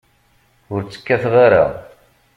[0.73, 1.65] Ur tt-kkateɣ ara.